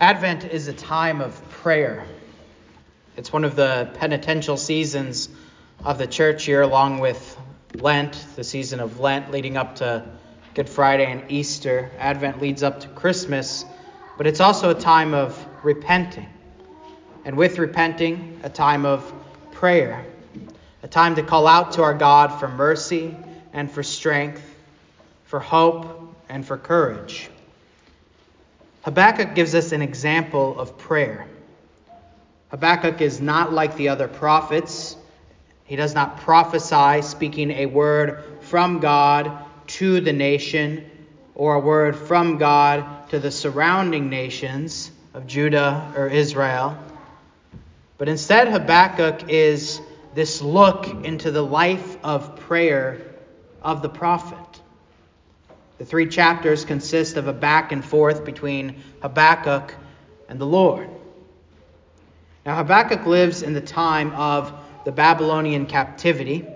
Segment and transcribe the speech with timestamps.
[0.00, 2.04] Advent is a time of prayer.
[3.16, 5.28] It's one of the penitential seasons
[5.84, 7.38] of the church year, along with
[7.76, 10.04] Lent, the season of Lent leading up to
[10.54, 11.92] Good Friday and Easter.
[11.96, 13.64] Advent leads up to Christmas,
[14.18, 16.28] but it's also a time of repenting.
[17.24, 19.14] And with repenting, a time of
[19.52, 20.04] prayer,
[20.82, 23.16] a time to call out to our God for mercy
[23.52, 24.42] and for strength,
[25.22, 27.30] for hope and for courage.
[28.84, 31.26] Habakkuk gives us an example of prayer.
[32.50, 34.94] Habakkuk is not like the other prophets.
[35.64, 39.32] He does not prophesy speaking a word from God
[39.68, 40.84] to the nation
[41.34, 46.76] or a word from God to the surrounding nations of Judah or Israel.
[47.96, 49.80] But instead, Habakkuk is
[50.14, 53.00] this look into the life of prayer
[53.62, 54.53] of the prophet.
[55.78, 59.74] The three chapters consist of a back and forth between Habakkuk
[60.28, 60.88] and the Lord.
[62.46, 64.52] Now, Habakkuk lives in the time of
[64.84, 66.46] the Babylonian captivity.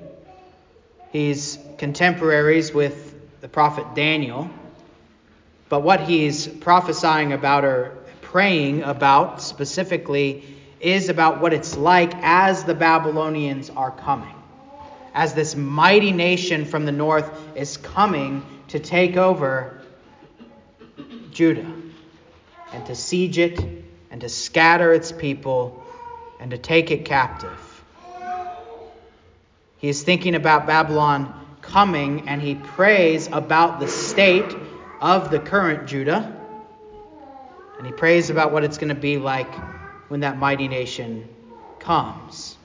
[1.11, 4.51] He's contemporaries with the prophet Daniel.
[5.69, 10.45] But what he's prophesying about or praying about specifically
[10.81, 14.35] is about what it's like as the Babylonians are coming.
[15.13, 19.81] As this mighty nation from the north is coming to take over
[21.31, 21.73] Judah
[22.73, 23.59] and to siege it
[24.11, 25.83] and to scatter its people
[26.39, 27.85] and to take it captive.
[29.79, 34.57] He is thinking about Babylon coming and he prays about the state
[35.01, 36.35] of the current Judah.
[37.79, 39.53] And he prays about what it's going to be like
[40.09, 41.29] when that mighty nation
[41.79, 42.57] comes.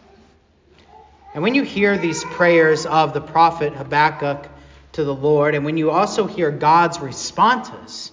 [1.34, 4.50] And when you hear these prayers of the prophet Habakkuk
[4.94, 8.11] to the Lord, and when you also hear God's responses,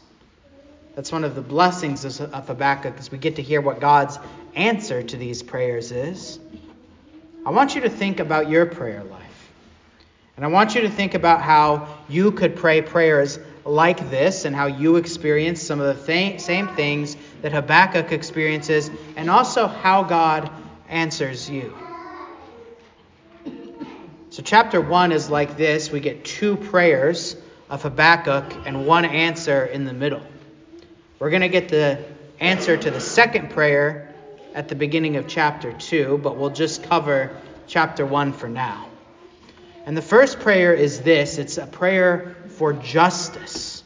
[0.95, 4.19] that's one of the blessings of Habakkuk, is we get to hear what God's
[4.55, 6.39] answer to these prayers is.
[7.47, 9.51] I want you to think about your prayer life.
[10.37, 14.57] And I want you to think about how you could pray prayers like this and
[14.57, 20.03] how you experience some of the th- same things that Habakkuk experiences, and also how
[20.03, 20.51] God
[20.89, 21.75] answers you.
[24.41, 27.37] So, chapter 1 is like this we get two prayers
[27.69, 30.23] of Habakkuk and one answer in the middle.
[31.19, 32.03] We're going to get the
[32.41, 34.15] answer to the second prayer
[34.55, 37.37] at the beginning of chapter 2, but we'll just cover
[37.67, 38.89] chapter 1 for now.
[39.85, 43.85] And the first prayer is this it's a prayer for justice.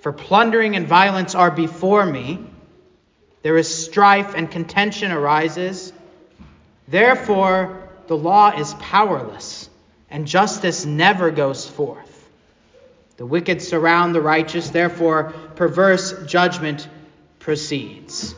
[0.00, 2.44] For plundering and violence are before me.
[3.42, 5.92] There is strife and contention arises.
[6.88, 9.70] Therefore, the law is powerless,
[10.10, 12.28] and justice never goes forth.
[13.16, 16.86] The wicked surround the righteous, therefore, perverse judgment
[17.38, 18.34] proceeds.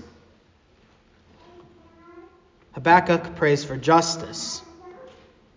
[2.75, 4.63] Habakkuk prays for justice.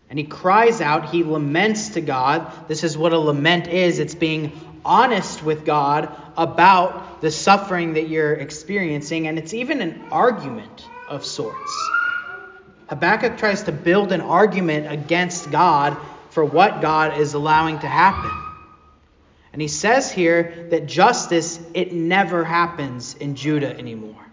[0.09, 2.51] And he cries out, he laments to God.
[2.67, 4.51] This is what a lament is it's being
[4.83, 11.23] honest with God about the suffering that you're experiencing, and it's even an argument of
[11.23, 11.91] sorts.
[12.87, 15.97] Habakkuk tries to build an argument against God
[16.29, 18.31] for what God is allowing to happen.
[19.51, 24.25] And he says here that justice, it never happens in Judah anymore.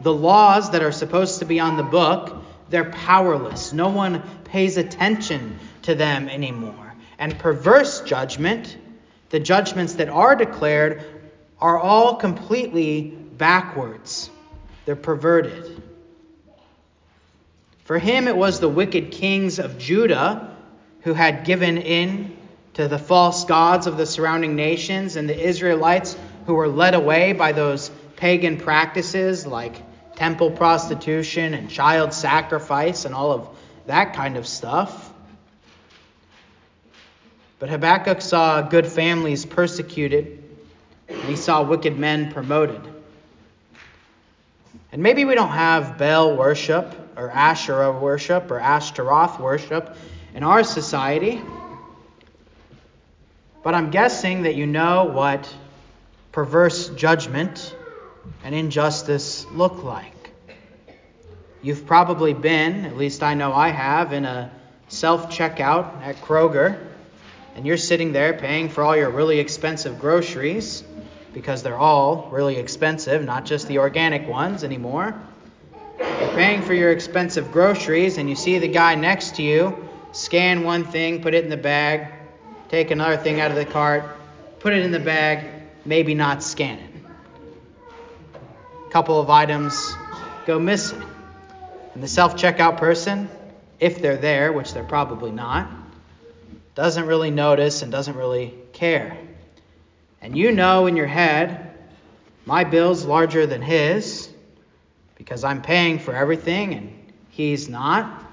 [0.00, 3.72] The laws that are supposed to be on the book, they're powerless.
[3.72, 6.94] No one pays attention to them anymore.
[7.18, 8.76] And perverse judgment,
[9.30, 11.04] the judgments that are declared,
[11.58, 14.30] are all completely backwards.
[14.84, 15.82] They're perverted.
[17.84, 20.56] For him, it was the wicked kings of Judah
[21.02, 22.36] who had given in
[22.74, 27.32] to the false gods of the surrounding nations, and the Israelites who were led away
[27.32, 29.76] by those pagan practices like
[30.16, 33.48] temple prostitution and child sacrifice and all of
[33.86, 35.12] that kind of stuff.
[37.58, 40.42] But Habakkuk saw good families persecuted,
[41.08, 42.93] and he saw wicked men promoted.
[44.94, 49.96] And maybe we don't have Baal worship or Asherah worship or Ashtaroth worship
[50.36, 51.42] in our society.
[53.64, 55.52] But I'm guessing that you know what
[56.30, 57.74] perverse judgment
[58.44, 60.30] and injustice look like.
[61.60, 64.52] You've probably been, at least I know I have, in a
[64.86, 66.78] self checkout at Kroger,
[67.56, 70.84] and you're sitting there paying for all your really expensive groceries
[71.34, 75.20] because they're all really expensive, not just the organic ones anymore.
[75.98, 80.62] You're paying for your expensive groceries, and you see the guy next to you scan
[80.62, 82.12] one thing, put it in the bag,
[82.68, 84.04] take another thing out of the cart,
[84.60, 85.44] put it in the bag,
[85.84, 86.90] maybe not scan it.
[88.86, 89.94] A couple of items
[90.46, 91.02] go missing.
[91.94, 93.28] And the self checkout person,
[93.80, 95.68] if they're there, which they're probably not,
[96.76, 99.18] doesn't really notice and doesn't really care.
[100.24, 101.70] And you know in your head,
[102.46, 104.30] my bill's larger than his
[105.16, 108.24] because I'm paying for everything and he's not.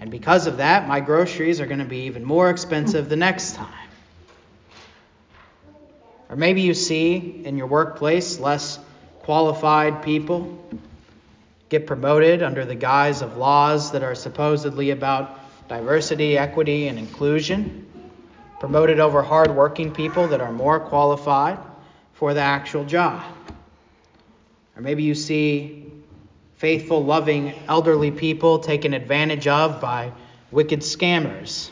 [0.00, 3.54] And because of that, my groceries are going to be even more expensive the next
[3.54, 3.88] time.
[6.28, 8.80] Or maybe you see in your workplace less
[9.20, 10.60] qualified people
[11.68, 17.86] get promoted under the guise of laws that are supposedly about diversity, equity, and inclusion,
[18.58, 21.58] promoted over hardworking people that are more qualified
[22.14, 23.22] for the actual job.
[24.76, 25.92] Or maybe you see
[26.56, 30.12] faithful, loving, elderly people taken advantage of by
[30.50, 31.70] wicked scammers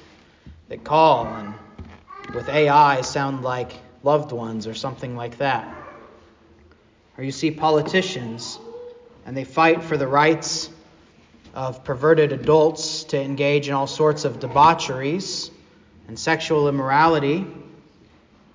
[0.69, 1.55] that call and
[2.35, 3.73] with AI sound like
[4.03, 5.75] loved ones or something like that.
[7.19, 8.61] Or you see politicians
[9.25, 10.71] and they fight for the rights
[11.55, 15.51] of perverted adults to engage in all sorts of debaucheries
[16.09, 17.47] and sexual immorality,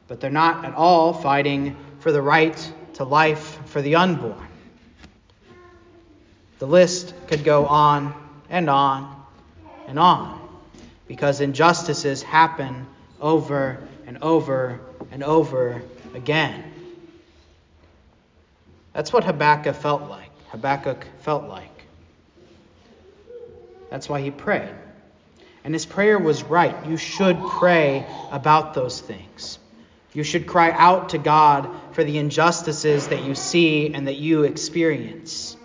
[0.07, 4.47] but they're not at all fighting for the right to life for the unborn.
[6.59, 8.13] The list could go on
[8.49, 9.23] and on
[9.87, 10.39] and on
[11.07, 12.87] because injustices happen
[13.19, 14.79] over and over
[15.11, 15.81] and over
[16.13, 16.63] again.
[18.93, 20.29] That's what Habakkuk felt like.
[20.49, 21.69] Habakkuk felt like.
[23.89, 24.73] That's why he prayed.
[25.63, 26.87] And his prayer was right.
[26.87, 29.59] You should pray about those things.
[30.13, 34.43] You should cry out to God for the injustices that you see and that you
[34.43, 35.55] experience.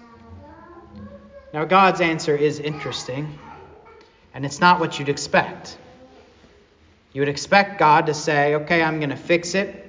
[1.52, 3.38] Now, God's answer is interesting,
[4.34, 5.76] and it's not what you'd expect.
[7.12, 9.84] You would expect God to say, okay, I'm going to fix it.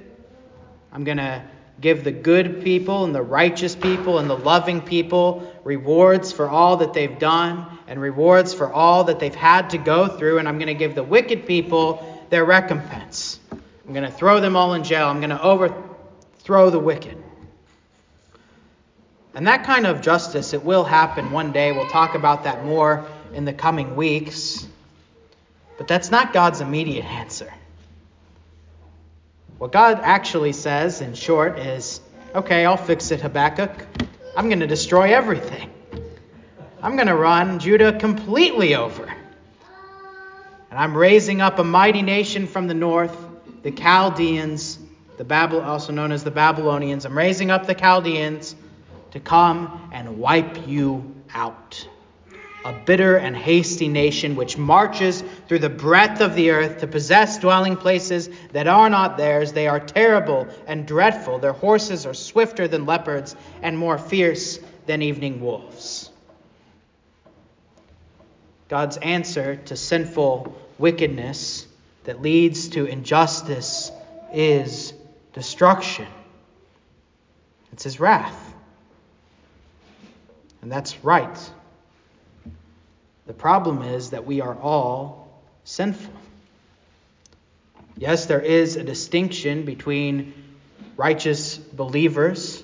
[0.94, 1.44] I'm going to
[1.80, 6.78] give the good people and the righteous people and the loving people rewards for all
[6.78, 10.58] that they've done and rewards for all that they've had to go through, and I'm
[10.58, 13.40] going to give the wicked people their recompense.
[13.52, 15.08] I'm going to throw them all in jail.
[15.08, 17.24] I'm going to overthrow the wicked.
[19.34, 21.72] And that kind of justice, it will happen one day.
[21.72, 24.68] We'll talk about that more in the coming weeks.
[25.78, 27.54] But that's not God's immediate answer.
[29.58, 32.00] What God actually says, in short, is
[32.36, 33.72] okay, I'll fix it, Habakkuk.
[34.36, 35.72] I'm going to destroy everything.
[36.82, 39.06] I'm going to run Judah completely over.
[40.70, 43.18] And I'm raising up a mighty nation from the north,
[43.64, 44.78] the Chaldeans,
[45.18, 47.06] the Babel, also known as the Babylonians.
[47.06, 48.56] I'm raising up the Chaldeans
[49.12, 51.88] to come and wipe you out.
[52.68, 57.38] A bitter and hasty nation which marches through the breadth of the earth to possess
[57.38, 59.54] dwelling places that are not theirs.
[59.54, 61.40] They are terrible and dreadful.
[61.40, 66.10] Their horses are swifter than leopards and more fierce than evening wolves.
[68.68, 71.66] God's answer to sinful wickedness
[72.04, 73.94] that leads to injustice
[74.34, 74.92] is
[75.32, 76.08] destruction.
[77.72, 78.54] It's his wrath.
[80.62, 81.52] And that's right.
[83.28, 85.28] The problem is that we are all
[85.66, 86.14] sinful.
[87.98, 90.34] Yes, there is a distinction between
[90.96, 92.64] righteous believers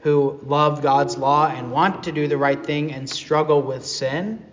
[0.00, 4.44] who love God's law and want to do the right thing and struggle with sin,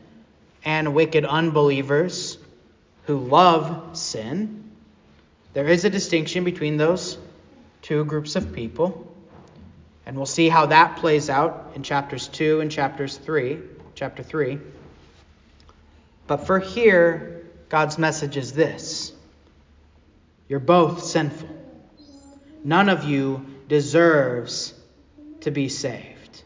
[0.63, 2.37] and wicked unbelievers
[3.03, 4.71] who love sin.
[5.53, 7.17] There is a distinction between those
[7.81, 9.11] two groups of people.
[10.05, 13.59] And we'll see how that plays out in chapters 2 and chapters 3,
[13.95, 14.59] chapter 3.
[16.27, 19.13] But for here, God's message is this
[20.47, 21.49] You're both sinful.
[22.63, 24.73] None of you deserves
[25.41, 26.43] to be saved.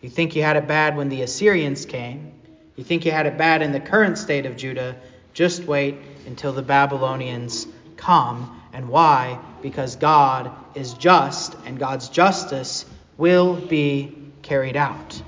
[0.00, 2.32] You think you had it bad when the Assyrians came.
[2.76, 4.96] You think you had it bad in the current state of Judah.
[5.32, 8.60] Just wait until the Babylonians come.
[8.72, 9.38] And why?
[9.62, 12.84] because God is just and God's justice
[13.22, 14.12] will be
[14.42, 15.22] carried out.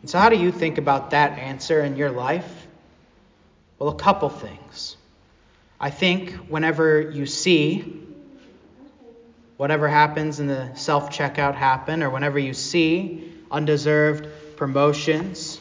[0.00, 2.66] And so, how do you think about that answer in your life?
[3.78, 4.96] Well, a couple things.
[5.78, 8.02] I think whenever you see
[9.56, 15.60] whatever happens in the self checkout happen, or whenever you see undeserved promotions,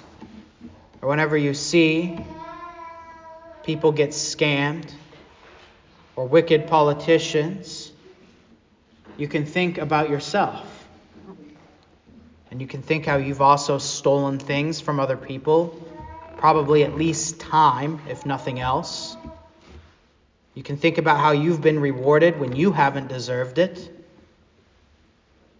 [1.04, 2.18] or whenever you see
[3.62, 4.92] people get scammed,
[6.16, 7.83] or wicked politicians,
[9.18, 10.68] you can think about yourself.
[12.52, 15.76] And you can think how you've also stolen things from other people,
[16.38, 19.18] probably at least time, if nothing else.
[20.54, 23.90] You can think about how you've been rewarded when you haven't deserved it,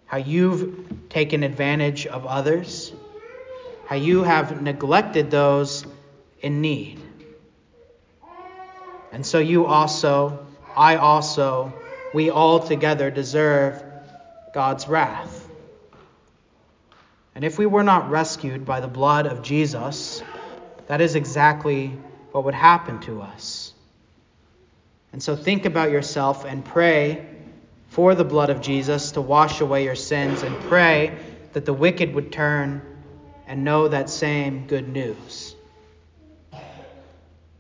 [0.06, 2.94] how you've taken advantage of others,
[3.86, 5.86] how you have neglected those
[6.42, 7.00] in need.
[9.12, 10.46] And so you also,
[10.76, 11.83] I also,
[12.14, 13.84] we all together deserve
[14.54, 15.50] God's wrath.
[17.36, 20.22] And if we were not rescued by the blood of Jesus,
[20.88, 21.98] that is exactly
[22.32, 23.74] what would happen to us.
[25.12, 27.28] And so think about yourself and pray
[27.90, 31.18] for the blood of Jesus to wash away your sins and pray
[31.54, 32.82] that the wicked would turn
[33.48, 35.56] and know that same good news.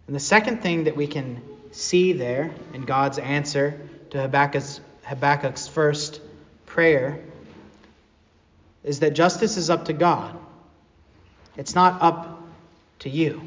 [0.07, 1.41] And the second thing that we can
[1.72, 3.79] see there in God's answer
[4.13, 6.22] to Habakkuk's, Habakkuk's first
[6.67, 7.20] prayer
[8.84, 10.38] is that justice is up to God.
[11.58, 12.39] It's not up
[13.00, 13.41] to you.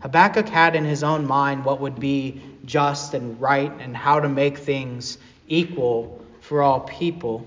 [0.00, 4.28] Habakkuk had in his own mind what would be just and right and how to
[4.28, 5.16] make things
[5.48, 7.46] equal for all people.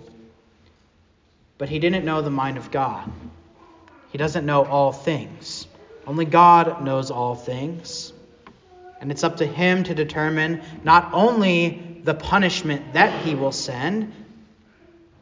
[1.60, 3.12] But he didn't know the mind of God.
[4.12, 5.68] He doesn't know all things.
[6.08, 8.12] Only God knows all things.
[9.00, 14.14] And it's up to him to determine not only the punishment that he will send,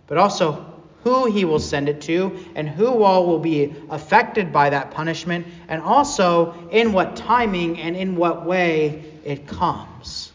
[0.05, 0.63] but also
[1.03, 5.47] who he will send it to, and who all will be affected by that punishment,
[5.67, 10.31] and also in what timing and in what way it comes.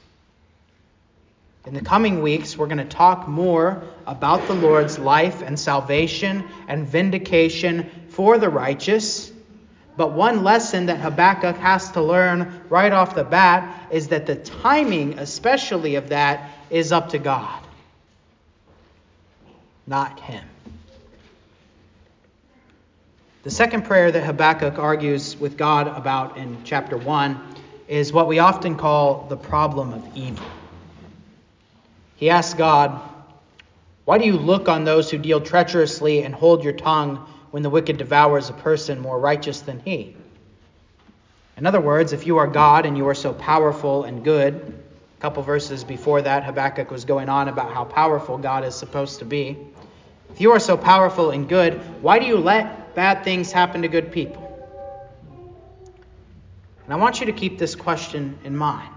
[1.67, 6.49] In the coming weeks, we're going to talk more about the Lord's life and salvation
[6.67, 9.31] and vindication for the righteous.
[10.01, 14.35] But one lesson that Habakkuk has to learn right off the bat is that the
[14.35, 17.63] timing, especially of that, is up to God,
[19.87, 20.43] not him.
[23.43, 27.39] The second prayer that Habakkuk argues with God about in chapter 1
[27.87, 30.47] is what we often call the problem of evil.
[32.17, 32.99] He asks God,
[34.07, 37.71] Why do you look on those who deal treacherously and hold your tongue when the
[37.71, 40.17] wicked devours a person more righteous than he?
[41.57, 45.21] In other words, if you are God and you are so powerful and good, a
[45.21, 49.25] couple verses before that, Habakkuk was going on about how powerful God is supposed to
[49.25, 49.59] be.
[50.33, 53.89] If you are so powerful and good, why do you let bad things happen to
[53.89, 54.47] good people?
[56.85, 58.89] And I want you to keep this question in mind.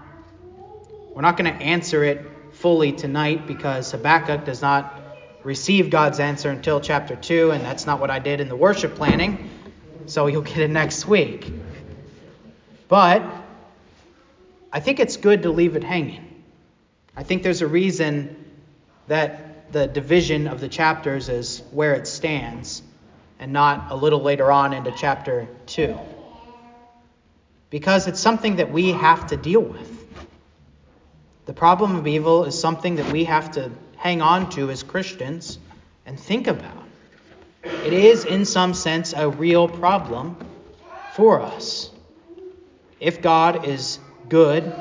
[1.14, 4.93] We're not going to answer it fully tonight because Habakkuk does not
[5.44, 8.94] receive God's answer until chapter 2, and that's not what I did in the worship
[8.94, 9.50] planning,
[10.06, 11.52] so you'll get it next week.
[12.88, 13.22] But
[14.72, 16.42] I think it's good to leave it hanging.
[17.16, 18.44] I think there's a reason
[19.06, 22.82] that the division of the chapters is where it stands
[23.38, 25.98] and not a little later on into chapter 2.
[27.70, 29.90] Because it's something that we have to deal with.
[31.46, 33.70] The problem of evil is something that we have to
[34.04, 35.58] hang on to as Christians
[36.06, 36.84] and think about.
[37.64, 40.36] It is, in some sense, a real problem
[41.14, 41.90] for us.
[43.00, 44.72] If God is good,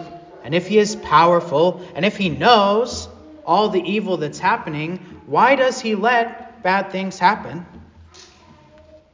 [0.43, 3.07] and if He is powerful, and if He knows
[3.45, 7.65] all the evil that's happening, why does He let bad things happen?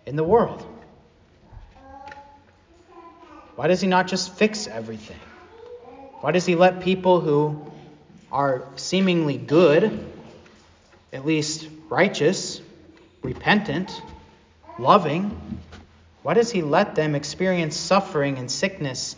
[0.10, 0.66] in the world?
[3.56, 5.20] Why does he not just fix everything?
[6.22, 7.69] Why does he let people who
[8.32, 10.06] are seemingly good,
[11.12, 12.62] at least righteous,
[13.24, 14.02] repentant,
[14.78, 15.60] loving,
[16.22, 19.16] why does he let them experience suffering and sickness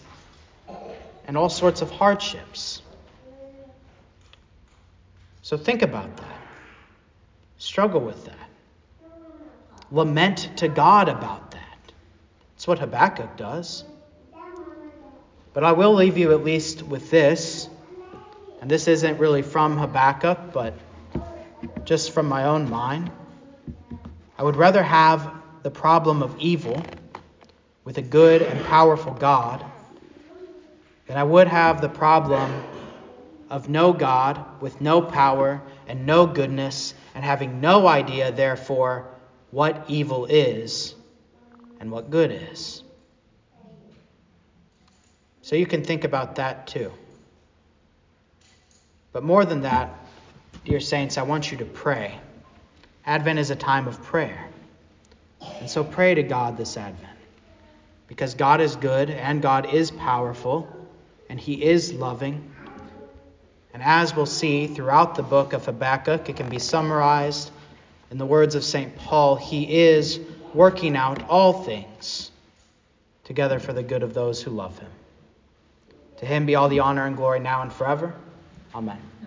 [1.25, 2.81] and all sorts of hardships?
[5.41, 6.41] So think about that.
[7.57, 8.51] Struggle with that
[9.91, 11.91] lament to God about that.
[12.55, 13.83] That's what Habakkuk does.
[15.53, 17.67] But I will leave you at least with this.
[18.61, 20.75] And this isn't really from Habakkuk, but
[21.83, 23.11] just from my own mind.
[24.37, 26.83] I would rather have the problem of evil
[27.83, 29.65] with a good and powerful God
[31.07, 32.63] than I would have the problem
[33.49, 39.07] of no God with no power and no goodness and having no idea, therefore,
[39.49, 40.95] what evil is
[41.79, 42.83] and what good is.
[45.41, 46.93] So you can think about that too.
[49.13, 49.93] But more than that,
[50.65, 52.19] dear saints, I want you to pray.
[53.05, 54.47] Advent is a time of prayer.
[55.59, 57.17] And so pray to God this Advent.
[58.07, 60.67] Because God is good and God is powerful
[61.29, 62.51] and He is loving.
[63.73, 67.51] And as we'll see throughout the book of Habakkuk, it can be summarized
[68.11, 68.93] in the words of St.
[68.97, 70.19] Paul, he is
[70.53, 72.29] working out all things
[73.23, 74.89] together for the good of those who love him.
[76.17, 78.13] To him be all the honor and glory now and forever.
[78.73, 79.20] On.